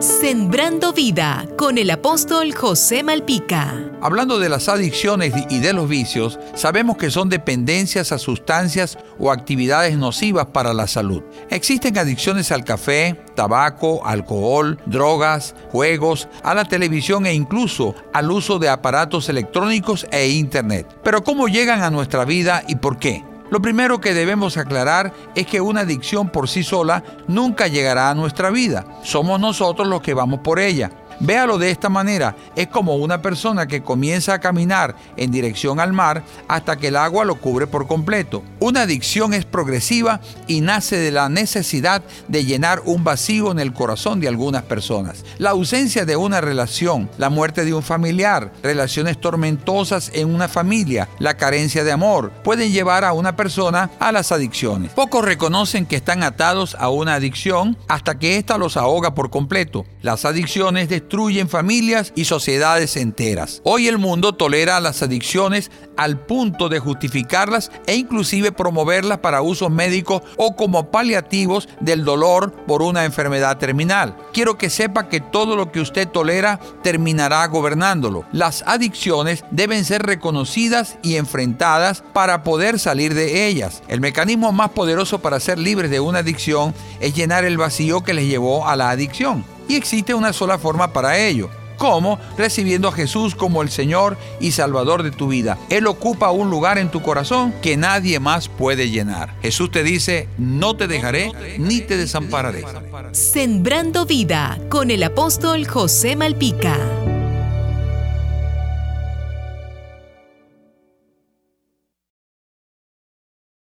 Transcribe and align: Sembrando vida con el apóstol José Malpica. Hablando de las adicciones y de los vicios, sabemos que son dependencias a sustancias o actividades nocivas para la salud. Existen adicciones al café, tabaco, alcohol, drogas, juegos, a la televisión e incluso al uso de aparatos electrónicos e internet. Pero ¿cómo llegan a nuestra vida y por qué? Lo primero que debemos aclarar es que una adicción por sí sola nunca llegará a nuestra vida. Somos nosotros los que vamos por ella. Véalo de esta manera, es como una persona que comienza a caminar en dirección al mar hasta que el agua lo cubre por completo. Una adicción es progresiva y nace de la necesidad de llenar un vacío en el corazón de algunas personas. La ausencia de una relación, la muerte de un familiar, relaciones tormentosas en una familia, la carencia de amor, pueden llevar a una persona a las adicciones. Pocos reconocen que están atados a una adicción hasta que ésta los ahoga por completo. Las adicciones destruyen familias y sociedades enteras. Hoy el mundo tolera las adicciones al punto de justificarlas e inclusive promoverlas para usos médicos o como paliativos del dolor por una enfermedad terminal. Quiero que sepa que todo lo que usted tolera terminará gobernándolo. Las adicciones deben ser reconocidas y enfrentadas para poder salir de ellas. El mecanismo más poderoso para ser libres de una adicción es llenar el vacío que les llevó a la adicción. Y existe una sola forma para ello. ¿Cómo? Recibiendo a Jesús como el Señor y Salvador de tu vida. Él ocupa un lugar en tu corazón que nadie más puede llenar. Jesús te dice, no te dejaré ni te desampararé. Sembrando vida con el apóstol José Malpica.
Sembrando 0.00 0.92
vida 0.92 1.46
con 1.56 1.78
el 1.78 1.90
apóstol 1.90 2.54
José 2.54 3.02
Malpica. 3.02 3.82
Hablando 4.02 4.38
de 4.38 4.50
las 4.50 4.68
adicciones 4.68 5.32
y 5.48 5.60
de 5.60 5.72
los 5.72 5.88
vicios, 5.88 6.38
sabemos 6.54 6.98
que 6.98 7.10
son 7.10 7.30
dependencias 7.30 8.12
a 8.12 8.18
sustancias 8.18 8.98
o 9.18 9.32
actividades 9.32 9.96
nocivas 9.96 10.48
para 10.52 10.74
la 10.74 10.86
salud. 10.86 11.22
Existen 11.48 11.96
adicciones 11.96 12.52
al 12.52 12.62
café, 12.62 13.18
tabaco, 13.34 14.04
alcohol, 14.04 14.78
drogas, 14.84 15.54
juegos, 15.72 16.28
a 16.42 16.52
la 16.52 16.66
televisión 16.66 17.24
e 17.24 17.32
incluso 17.32 17.94
al 18.12 18.30
uso 18.30 18.58
de 18.58 18.68
aparatos 18.68 19.30
electrónicos 19.30 20.06
e 20.10 20.28
internet. 20.28 20.86
Pero 21.02 21.24
¿cómo 21.24 21.48
llegan 21.48 21.82
a 21.82 21.90
nuestra 21.90 22.26
vida 22.26 22.62
y 22.68 22.76
por 22.76 22.98
qué? 22.98 23.24
Lo 23.50 23.60
primero 23.60 24.00
que 24.00 24.14
debemos 24.14 24.56
aclarar 24.56 25.12
es 25.34 25.46
que 25.46 25.60
una 25.60 25.82
adicción 25.82 26.30
por 26.30 26.48
sí 26.48 26.62
sola 26.62 27.02
nunca 27.28 27.68
llegará 27.68 28.10
a 28.10 28.14
nuestra 28.14 28.50
vida. 28.50 28.84
Somos 29.02 29.38
nosotros 29.40 29.86
los 29.86 30.02
que 30.02 30.14
vamos 30.14 30.40
por 30.40 30.58
ella. 30.58 30.90
Véalo 31.20 31.58
de 31.58 31.70
esta 31.70 31.88
manera, 31.88 32.36
es 32.56 32.68
como 32.68 32.96
una 32.96 33.22
persona 33.22 33.66
que 33.66 33.82
comienza 33.82 34.34
a 34.34 34.40
caminar 34.40 34.94
en 35.16 35.30
dirección 35.30 35.80
al 35.80 35.92
mar 35.92 36.22
hasta 36.48 36.76
que 36.76 36.88
el 36.88 36.96
agua 36.96 37.24
lo 37.24 37.36
cubre 37.36 37.66
por 37.66 37.86
completo. 37.86 38.42
Una 38.60 38.82
adicción 38.82 39.32
es 39.32 39.44
progresiva 39.44 40.20
y 40.46 40.60
nace 40.60 40.96
de 40.96 41.10
la 41.10 41.28
necesidad 41.28 42.02
de 42.28 42.44
llenar 42.44 42.82
un 42.84 43.04
vacío 43.04 43.50
en 43.50 43.58
el 43.58 43.72
corazón 43.72 44.20
de 44.20 44.28
algunas 44.28 44.64
personas. 44.64 45.24
La 45.38 45.50
ausencia 45.50 46.04
de 46.04 46.16
una 46.16 46.40
relación, 46.40 47.08
la 47.18 47.30
muerte 47.30 47.64
de 47.64 47.74
un 47.74 47.82
familiar, 47.82 48.52
relaciones 48.62 49.20
tormentosas 49.20 50.10
en 50.14 50.34
una 50.34 50.48
familia, 50.48 51.08
la 51.18 51.36
carencia 51.36 51.84
de 51.84 51.92
amor, 51.92 52.30
pueden 52.44 52.72
llevar 52.72 53.04
a 53.04 53.12
una 53.12 53.36
persona 53.36 53.90
a 53.98 54.12
las 54.12 54.32
adicciones. 54.32 54.92
Pocos 54.92 55.24
reconocen 55.24 55.86
que 55.86 55.96
están 55.96 56.22
atados 56.22 56.76
a 56.78 56.90
una 56.90 57.14
adicción 57.14 57.76
hasta 57.88 58.18
que 58.18 58.36
ésta 58.36 58.58
los 58.58 58.76
ahoga 58.76 59.14
por 59.14 59.30
completo. 59.30 59.86
Las 60.02 60.24
adicciones 60.24 60.88
destruyen 61.06 61.48
familias 61.48 62.12
y 62.16 62.24
sociedades 62.24 62.96
enteras. 62.96 63.60
Hoy 63.62 63.86
el 63.86 63.96
mundo 63.96 64.32
tolera 64.32 64.80
las 64.80 65.04
adicciones 65.04 65.70
al 65.96 66.18
punto 66.18 66.68
de 66.68 66.80
justificarlas 66.80 67.70
e 67.86 67.94
inclusive 67.94 68.50
promoverlas 68.50 69.18
para 69.18 69.40
usos 69.40 69.70
médicos 69.70 70.22
o 70.36 70.56
como 70.56 70.90
paliativos 70.90 71.68
del 71.78 72.04
dolor 72.04 72.52
por 72.66 72.82
una 72.82 73.04
enfermedad 73.04 73.56
terminal. 73.58 74.16
Quiero 74.32 74.58
que 74.58 74.68
sepa 74.68 75.08
que 75.08 75.20
todo 75.20 75.54
lo 75.54 75.70
que 75.70 75.78
usted 75.78 76.08
tolera 76.08 76.58
terminará 76.82 77.46
gobernándolo. 77.46 78.24
Las 78.32 78.64
adicciones 78.66 79.44
deben 79.52 79.84
ser 79.84 80.02
reconocidas 80.02 80.98
y 81.04 81.16
enfrentadas 81.16 82.02
para 82.12 82.42
poder 82.42 82.80
salir 82.80 83.14
de 83.14 83.46
ellas. 83.46 83.84
El 83.86 84.00
mecanismo 84.00 84.50
más 84.50 84.70
poderoso 84.70 85.20
para 85.20 85.38
ser 85.38 85.60
libres 85.60 85.88
de 85.88 86.00
una 86.00 86.18
adicción 86.18 86.74
es 86.98 87.14
llenar 87.14 87.44
el 87.44 87.58
vacío 87.58 88.02
que 88.02 88.12
les 88.12 88.26
llevó 88.26 88.66
a 88.66 88.74
la 88.74 88.90
adicción. 88.90 89.55
Y 89.68 89.76
existe 89.76 90.14
una 90.14 90.32
sola 90.32 90.58
forma 90.58 90.92
para 90.92 91.18
ello. 91.18 91.50
¿Cómo? 91.78 92.18
Recibiendo 92.38 92.88
a 92.88 92.92
Jesús 92.92 93.34
como 93.34 93.62
el 93.62 93.70
Señor 93.70 94.16
y 94.40 94.52
Salvador 94.52 95.02
de 95.02 95.10
tu 95.10 95.28
vida. 95.28 95.58
Él 95.68 95.86
ocupa 95.86 96.30
un 96.30 96.50
lugar 96.50 96.78
en 96.78 96.90
tu 96.90 97.02
corazón 97.02 97.54
que 97.60 97.76
nadie 97.76 98.18
más 98.18 98.48
puede 98.48 98.90
llenar. 98.90 99.34
Jesús 99.42 99.70
te 99.70 99.82
dice, 99.82 100.28
no 100.38 100.76
te 100.76 100.86
dejaré 100.86 101.32
ni 101.58 101.80
te 101.80 101.96
desampararé. 101.96 102.64
Sembrando 103.12 104.06
vida 104.06 104.58
con 104.68 104.90
el 104.90 105.02
apóstol 105.02 105.66
José 105.66 106.16
Malpica. 106.16 106.76